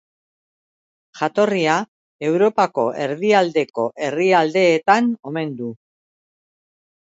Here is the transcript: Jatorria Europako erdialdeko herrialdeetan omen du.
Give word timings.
Jatorria 1.19 1.75
Europako 2.29 2.85
erdialdeko 3.03 3.85
herrialdeetan 4.07 5.13
omen 5.33 5.55
du. 5.61 5.71